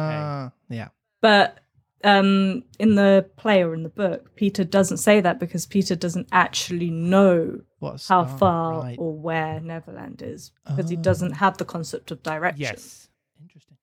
[0.07, 0.17] okay.
[0.19, 0.89] Ah, yeah.
[1.21, 1.59] but
[2.05, 6.29] um, in the play or in the book, Peter doesn't say that because Peter doesn't
[6.33, 8.97] actually know What's how oh, far right.
[8.99, 11.01] or where Neverland is because he Oh.
[11.01, 12.61] doesn't have the concept of direction.
[12.61, 13.09] Yes.
[13.41, 13.77] Interesting.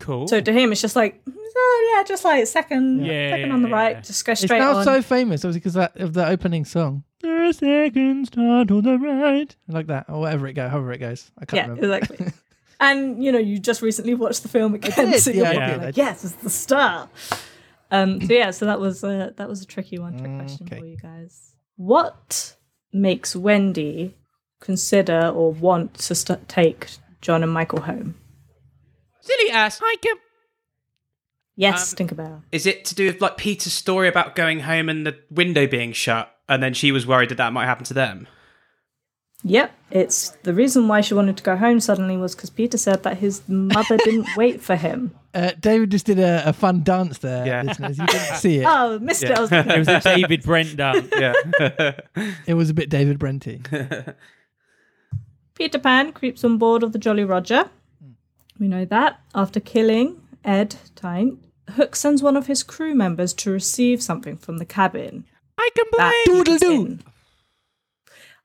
[0.00, 0.26] Cool.
[0.28, 1.22] So to him, it's just like,
[1.56, 4.00] oh yeah, just like second, Yeah, second on the right, yeah.
[4.00, 4.56] just go straight.
[4.56, 4.84] It's now on.
[4.84, 7.04] so famous, obviously, because that, of the opening song.
[7.20, 9.54] The second star to the right.
[9.68, 11.30] Like that, or whatever it goes, however it goes.
[11.38, 11.96] I can't yeah, remember.
[11.96, 12.32] exactly.
[12.80, 15.54] and you know, you just recently watched the film again, did, so you're yeah, I
[15.56, 17.08] probably did, I like, yes, it's the star.
[17.90, 20.66] Um, so yeah, so that was a that was a tricky one, trick Mm, question
[20.66, 20.80] okay.
[20.80, 21.54] for you guys.
[21.76, 22.56] What
[22.92, 24.14] makes Wendy
[24.60, 26.88] consider or want to st- take
[27.20, 28.14] John and Michael home?
[29.20, 29.80] Silly ass.
[29.82, 30.16] Hi, Kim.
[31.56, 32.42] Yes, Um, Tinkerbell.
[32.50, 35.92] Is it to do with like Peter's story about going home and the window being
[35.92, 38.26] shut, and then she was worried that that might happen to them?
[39.46, 43.02] Yep, it's the reason why she wanted to go home suddenly was because Peter said
[43.02, 45.14] that his mother didn't wait for him.
[45.34, 47.62] Uh, David just did a, a fun dance there, Yeah.
[47.62, 47.98] listeners.
[47.98, 48.64] You didn't see it.
[48.68, 49.32] Oh, missed it.
[49.32, 51.08] I was it was a David Brent dance.
[51.14, 51.34] Yeah.
[52.46, 53.60] It was a bit David Brenty.
[55.54, 57.68] Peter Pan creeps on board of the Jolly Roger.
[58.58, 59.20] We know that.
[59.34, 61.38] After killing Ed Teynte,
[61.70, 65.24] Hook sends one of his crew members to receive something from the cabin.
[65.58, 66.12] I can play.
[66.26, 66.98] Doodle-doo.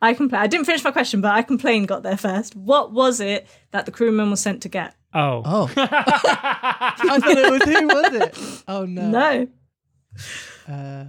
[0.02, 0.08] In.
[0.08, 0.42] I complain.
[0.42, 2.56] I didn't finish my question, but I complain got there first.
[2.56, 4.96] What was it that the crewman was sent to get?
[5.14, 5.42] Oh.
[5.46, 5.72] Oh.
[5.78, 8.64] I thought it was who, was it?
[8.68, 9.10] Oh, no.
[9.10, 9.48] No.
[10.68, 11.06] Uh,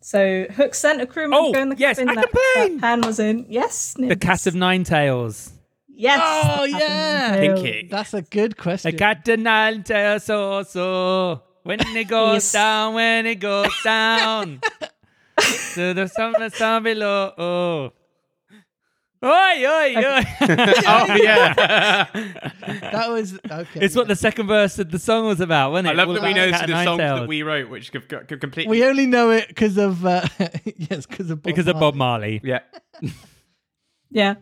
[0.00, 2.74] So Hook sent a crewman Oh, to go in the yes, cabin I that, complain.
[2.76, 3.46] that Pan was in.
[3.48, 4.20] Yes, The Nibs.
[4.26, 5.52] Cat of Nine Tails.
[5.88, 6.20] Yes.
[6.58, 7.36] Oh, the yeah.
[7.36, 7.88] Pinky.
[7.90, 8.96] that's a good The question.
[8.98, 11.42] Cat of Nine Tails, so, so.
[11.62, 12.52] When it goes Yes.
[12.52, 14.60] down, when it goes down.
[15.74, 17.32] to the summer sun below.
[17.38, 17.92] Oh.
[19.24, 20.22] Oi, oi, oi.
[20.86, 22.04] oh yeah.
[22.92, 23.80] That was okay.
[23.80, 25.90] it's what the second verse of the song was about, wasn't it?
[25.92, 28.40] I love All that we know the of songs that we wrote, which could, could
[28.40, 28.70] completely.
[28.70, 30.26] we only know it because of uh,
[30.64, 32.40] yes, because of Bob because of Bob Marley.
[32.44, 32.62] Marley.
[33.02, 33.10] yeah.
[34.10, 34.34] Yeah.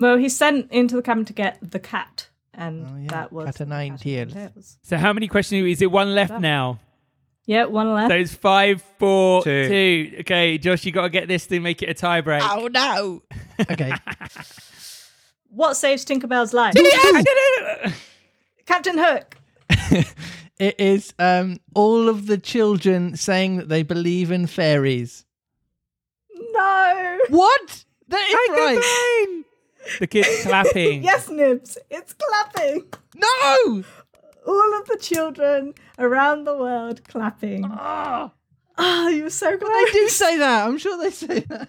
[0.00, 3.08] Well, he's sent into the cabin to get the cat, and Oh, yeah.
[3.10, 4.32] that was Cat of the nine Cat tails.
[4.32, 4.78] Tails.
[4.82, 5.64] So how many questions?
[5.68, 6.80] Is it one left now?
[7.46, 8.10] Yeah, one left.
[8.10, 9.68] So it's five, four, two.
[9.68, 10.16] Two.
[10.20, 12.40] Okay, Josh, you got to get this to make it a tiebreak.
[12.42, 13.22] Oh no!
[13.70, 13.92] okay,
[15.50, 16.74] What saves Tinkerbell's life?
[16.76, 17.94] I did it!
[18.64, 19.36] Captain Hook.
[20.58, 25.24] it is um all of the children saying that they believe in fairies.
[26.52, 27.18] No.
[27.28, 27.84] What?
[28.08, 29.44] That is I right.
[29.98, 31.02] The kids clapping.
[31.04, 31.76] Yes, Nibs.
[31.90, 32.84] It's clapping.
[33.16, 33.84] No.
[34.46, 37.64] All of the children around the world clapping.
[37.64, 38.32] Ah.
[38.78, 39.86] Ah, oh, Oh, you were so glad.
[39.86, 40.66] they do say that.
[40.66, 41.68] I'm sure they say that.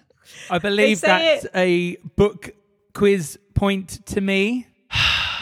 [0.50, 2.50] I believe They say that's a book
[2.94, 4.66] quiz point to me.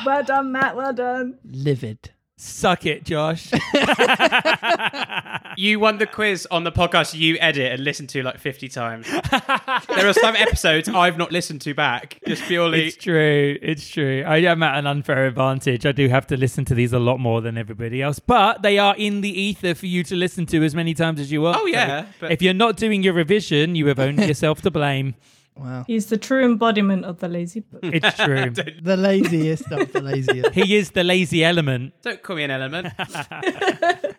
[0.05, 0.75] Well done, Matt.
[0.75, 1.39] Well done.
[1.45, 2.11] Livid.
[2.45, 3.51] Suck it, Josh.
[5.59, 9.07] You won the quiz on the podcast you edit and listen to like 50 times.
[9.11, 12.87] there are some episodes I've not listened to back, just purely.
[12.87, 13.59] it's true.
[13.61, 14.25] It's true.
[14.27, 15.85] I am at an unfair advantage.
[15.85, 18.79] I do have to listen to these a lot more than everybody else, but they
[18.79, 21.59] are in the ether for you to listen to as many times as you want.
[21.61, 24.71] Oh, yeah, So but- If you're not doing your revision, you have only yourself to
[24.71, 25.17] blame.
[25.57, 25.85] Wow.
[25.87, 27.81] He's the true embodiment of the lazy book.
[27.97, 28.51] It's true.
[28.83, 30.53] The laziest of the laziest.
[30.55, 31.93] he is the lazy element.
[32.03, 32.89] Don't call me an element.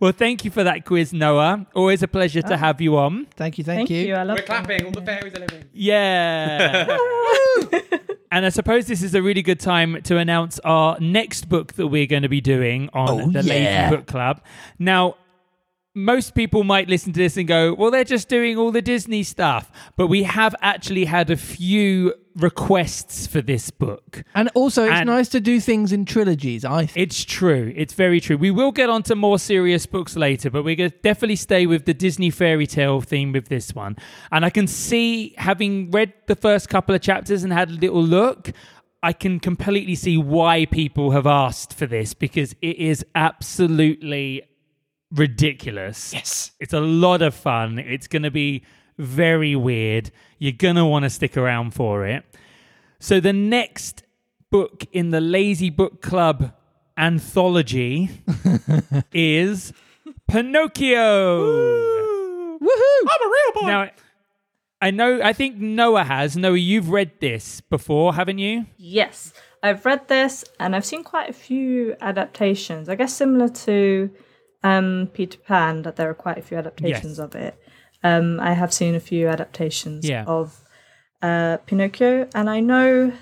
[0.00, 1.66] Well, thank you for that quiz, Noah.
[1.72, 2.48] Always a pleasure Ah.
[2.48, 3.26] to have you on.
[3.36, 3.64] Thank you.
[3.64, 4.14] Thank, Thank you.
[4.16, 5.64] I love We're clapping, all the fairies are living.
[5.72, 6.98] Yeah.
[8.32, 11.86] and I suppose this is a really good time to announce our next book that
[11.86, 13.86] we're going to be doing on Oh, the yeah.
[13.88, 14.42] Lazy Book Club.
[14.80, 15.14] Now,
[15.94, 19.22] most people might listen to this and go, well, they're just doing all the Disney
[19.22, 19.70] stuff.
[19.96, 24.24] But we have actually had a few requests for this book.
[24.34, 26.64] And also, it's And- nice to do things in trilogies.
[26.64, 26.96] I think.
[27.06, 27.72] It's true.
[27.76, 28.36] It's very true.
[28.36, 31.64] We will get on to more serious books later, but we're going to definitely stay
[31.66, 33.94] with the Disney fairy tale theme with this one.
[34.32, 38.02] And I can see, having read the first couple of chapters and had a little
[38.02, 38.50] look,
[39.00, 44.42] I can completely see why people have asked for this because it is absolutely
[45.14, 46.12] ridiculous.
[46.12, 46.52] Yes.
[46.60, 47.78] It's a lot of fun.
[47.78, 48.64] It's going to be
[48.98, 50.10] very weird.
[50.38, 52.24] You're going to want to stick around for it.
[52.98, 54.02] So, the next
[54.50, 56.52] book in the Lazy Book Club
[56.96, 58.10] anthology
[59.12, 59.72] is
[60.28, 61.40] Pinocchio.
[62.58, 63.00] Woohoo!
[63.08, 63.66] I'm a real boy.
[63.66, 63.90] Now,
[64.80, 66.36] I know, I think Noah has.
[66.36, 68.66] Noah, you've read this before, haven't you?
[68.76, 72.88] Yes, I've read this and I've seen quite a few adaptations.
[72.88, 74.10] I guess similar to
[74.64, 77.24] um, Peter Pan, that there are quite a few adaptations Yes.
[77.24, 77.54] of it.
[78.02, 80.24] um, I have seen a few adaptations Yeah.
[80.26, 80.60] of
[81.22, 83.12] uh, Pinocchio, and I know.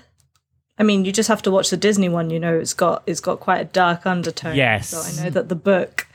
[0.77, 2.29] I mean, you just have to watch the Disney one.
[2.31, 4.55] You know, it's got it's got quite a dark undertone.
[4.55, 4.89] Yes.
[4.89, 6.07] So I know that the book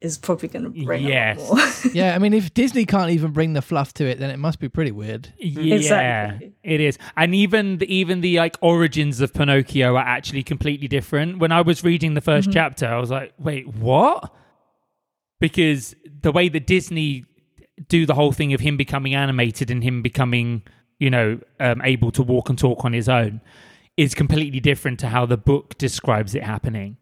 [0.00, 1.38] is probably going to bring Yes.
[1.38, 1.92] a lot more.
[1.92, 4.58] yeah, I mean, if Disney can't even bring the fluff to it, then it must
[4.60, 5.32] be pretty weird.
[5.38, 6.52] Yeah, Exactly.
[6.62, 11.38] it is, and even the, even the like origins of Pinocchio are actually completely different.
[11.38, 14.32] When I was reading the 1st chapter, I was like, "Wait, what?"
[15.40, 17.24] Because the way that Disney
[17.88, 20.62] do the whole thing of him becoming animated and him becoming,
[20.98, 23.40] you know, um, able to walk and talk on his own
[23.96, 26.96] is completely different to how the book describes it happening.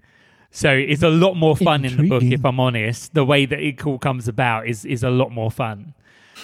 [0.51, 3.13] So it's a lot more fun in the book, if I'm honest.
[3.13, 5.95] The way that it all comes about is is a lot more fun.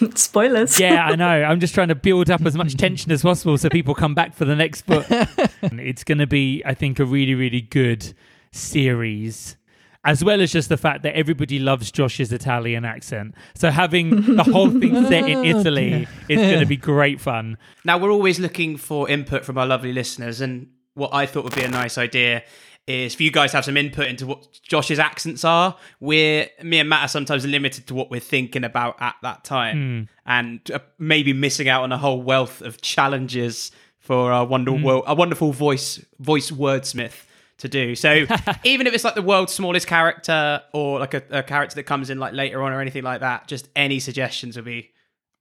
[0.15, 0.79] Spoilers.
[0.79, 1.27] Yeah, I know.
[1.27, 4.35] I'm just trying to build up as much tension as possible so people come back
[4.35, 5.07] for the next book.
[5.11, 8.15] it's going to be, I think, a really, really good
[8.53, 9.57] series.
[10.05, 13.37] As well as just the fact that everybody loves Josh's Italian accent.
[13.55, 17.57] So having the whole thing set in Italy is going to be great fun.
[17.85, 21.55] Now we're always looking for input from our lovely listeners, and what I thought would
[21.55, 22.43] be a nice idea
[22.89, 25.77] is for you guys to have some input into what Josh's accents are.
[26.01, 30.09] We're me and Matt are sometimes limited to what we're thinking about at that time,
[30.27, 35.05] and uh, maybe missing out on a whole wealth of challenges for our wonder wo-
[35.07, 37.23] a wonderful voice voice wordsmith
[37.63, 37.95] to do.
[37.97, 38.27] So
[38.65, 42.11] even if it's like the world's smallest character or like a, a character that comes
[42.11, 44.91] in like later on or anything like that, just any suggestions would be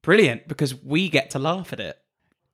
[0.02, 1.98] brilliant because we get to laugh at it.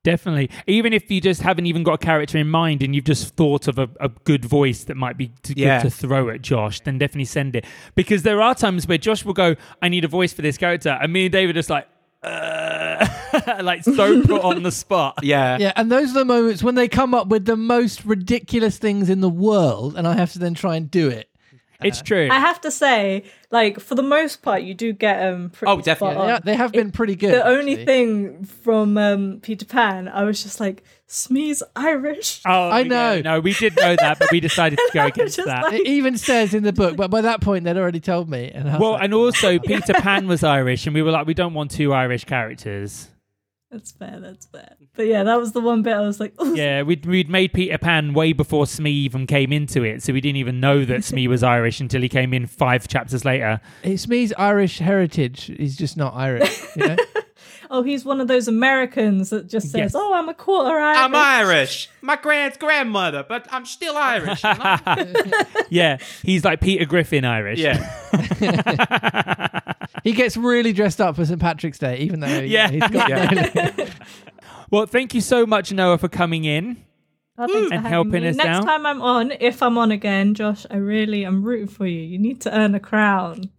[0.03, 0.49] Definitely.
[0.65, 3.67] Even if you just haven't even got a character in mind and you've just thought
[3.67, 5.81] of a, a good voice that might be to, good Yeah.
[5.81, 7.65] to throw at Josh, then definitely send it.
[7.95, 10.97] Because there are times where Josh will go, I need a voice for this character.
[11.01, 11.85] And me and David are just like,
[12.23, 13.05] uh,
[13.61, 15.19] like so put on the spot.
[15.23, 15.57] Yeah.
[15.59, 19.09] Yeah, and those are the moments when they come up with the most ridiculous things
[19.09, 21.29] in the world, and I have to then try and do it.
[21.81, 22.27] It's true.
[22.29, 25.49] I have to say, like for the most part, you do get um.
[25.49, 26.15] Pretty Oh, definitely.
[26.15, 26.27] spot on.
[26.27, 27.31] Yeah, they have been pretty good.
[27.33, 32.41] The only thing from um, Peter Pan, I was just like, Smee's Irish.
[32.45, 33.21] Oh, I yeah, know.
[33.21, 35.63] No, we did know that, but we decided to go against that.
[35.63, 38.51] like- It even says in the book, but by that point they'd already told me.
[38.53, 41.53] And well, like, and also Peter Pan was Irish, and we were like, we don't
[41.53, 43.07] want two Irish characters.
[43.71, 44.19] That's fair.
[44.19, 44.75] That's fair.
[44.95, 47.53] But yeah, that was the one bit I was like, "Ooh." Yeah, we'd, we'd made
[47.53, 51.05] Peter Pan way before Smee even came into it, so we didn't even know that
[51.05, 53.61] Smee was Irish until he came in five chapters later.
[53.81, 55.51] it's me's Irish heritage.
[55.57, 56.65] He's just not Irish.
[56.75, 56.97] You know?
[57.71, 59.95] oh, he's one of those Americans that just says, Yes.
[59.95, 61.89] "Oh, I'm a quarter Irish." I'm Irish.
[62.01, 64.43] My grand grandmother, but I'm still Irish.
[64.43, 65.43] you know?
[65.69, 67.59] Yeah, he's like Peter Griffin Irish.
[67.59, 67.77] yeah.
[70.09, 72.69] He gets really dressed up for St Patrick's Day, even though Yeah.
[72.69, 73.89] he's got Yeah.
[74.71, 76.83] Well, thank you so much, Noah, for coming in.
[77.39, 78.27] Oh, And helping me.
[78.29, 78.65] us Next down.
[78.65, 82.01] time I'm on, if I'm on again, Josh, I really am rooting for you.
[82.01, 83.49] You need to earn a crown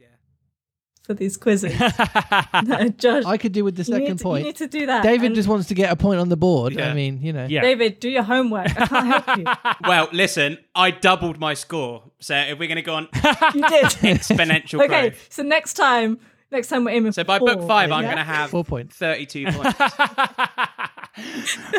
[1.02, 1.72] for these quizzes.
[2.98, 4.40] Josh, I could do with the you second to- point.
[4.42, 5.02] You need to do that.
[5.02, 6.74] David And just wants to get a point on the board.
[6.74, 6.90] Yeah.
[6.90, 7.46] I mean, you know.
[7.48, 7.62] Yeah.
[7.62, 8.68] David, do your homework.
[8.80, 9.44] I can't help you.
[9.88, 12.04] Well, listen, I doubled my score.
[12.20, 13.08] So if we're going to go on
[13.54, 13.84] You did.
[13.86, 15.26] exponential okay, growth.
[15.30, 16.20] so next time,
[16.50, 18.14] next time we're aiming So for by book four, five, I'm yeah?
[18.14, 18.96] going to have Four points.
[18.96, 19.78] 32 points.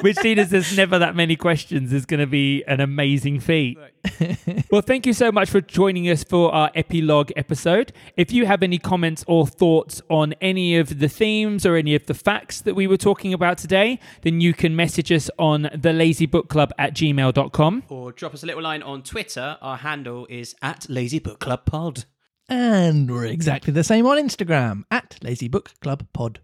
[0.01, 3.77] Which, seeing as there's never that many questions, is going to be an amazing feat.
[4.71, 7.93] well, thank you so much for joining us for our epilogue episode.
[8.17, 12.05] If you have any comments or thoughts on any of the themes or any of
[12.07, 15.93] the facts that we were talking about today, then you can message us on the
[15.93, 17.83] lazy book club at gmail.com.
[17.89, 19.57] or drop us a little line on Twitter.
[19.61, 22.05] Our handle is at Lazy Book Club Pod.
[22.51, 26.41] And we're exactly the same on Instagram at Lazy Book Club Pod.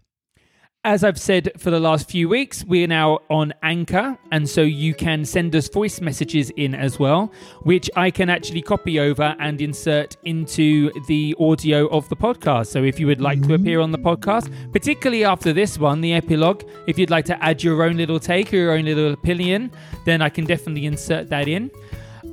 [0.82, 4.94] As I've said for the last few weeks, we're now on Anchor, and so you
[4.94, 7.30] can send us voice messages in as well,
[7.64, 12.68] which I can actually copy over and insert into the audio of the podcast.
[12.68, 13.62] So if you would like to mm-hmm.
[13.62, 17.62] appear on the podcast, particularly after this one, the epilogue, if you'd like to add
[17.62, 19.70] your own little take or your own little opinion,
[20.06, 21.70] then I can definitely insert that in.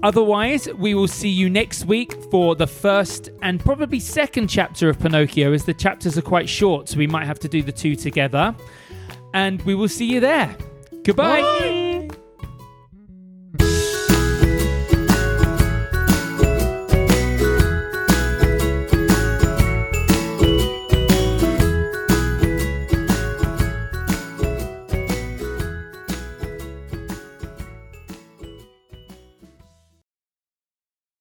[0.03, 4.99] Otherwise, we will see you next week for the first and probably second chapter of
[4.99, 7.95] Pinocchio, as the chapters are quite short, so we might have to do the two
[7.95, 8.55] together.
[9.33, 10.55] And we will see you there.
[11.03, 11.84] Goodbye.